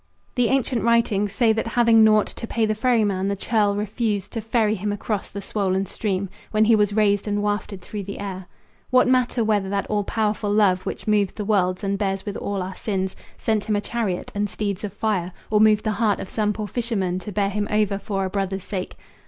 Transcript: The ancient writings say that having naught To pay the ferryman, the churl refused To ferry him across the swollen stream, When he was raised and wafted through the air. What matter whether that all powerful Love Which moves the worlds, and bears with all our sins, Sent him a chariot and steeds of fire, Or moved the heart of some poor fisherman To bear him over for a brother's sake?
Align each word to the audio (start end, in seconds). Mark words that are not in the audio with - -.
The 0.33 0.47
ancient 0.47 0.83
writings 0.83 1.31
say 1.31 1.53
that 1.53 1.67
having 1.77 2.03
naught 2.03 2.25
To 2.25 2.47
pay 2.47 2.65
the 2.65 2.73
ferryman, 2.73 3.27
the 3.27 3.35
churl 3.35 3.75
refused 3.75 4.31
To 4.33 4.41
ferry 4.41 4.73
him 4.73 4.91
across 4.91 5.29
the 5.29 5.43
swollen 5.43 5.85
stream, 5.85 6.27
When 6.49 6.65
he 6.65 6.75
was 6.75 6.91
raised 6.95 7.27
and 7.27 7.43
wafted 7.43 7.81
through 7.81 8.05
the 8.05 8.17
air. 8.17 8.47
What 8.89 9.07
matter 9.07 9.43
whether 9.43 9.69
that 9.69 9.85
all 9.91 10.03
powerful 10.03 10.51
Love 10.51 10.87
Which 10.87 11.05
moves 11.07 11.33
the 11.33 11.45
worlds, 11.45 11.83
and 11.83 11.99
bears 11.99 12.25
with 12.25 12.35
all 12.35 12.63
our 12.63 12.73
sins, 12.73 13.15
Sent 13.37 13.65
him 13.65 13.75
a 13.75 13.79
chariot 13.81 14.31
and 14.33 14.49
steeds 14.49 14.83
of 14.83 14.91
fire, 14.91 15.33
Or 15.51 15.61
moved 15.61 15.83
the 15.83 15.91
heart 16.01 16.19
of 16.19 16.29
some 16.31 16.51
poor 16.51 16.65
fisherman 16.65 17.19
To 17.19 17.31
bear 17.31 17.51
him 17.51 17.67
over 17.69 17.99
for 17.99 18.25
a 18.25 18.29
brother's 18.31 18.63
sake? 18.63 18.95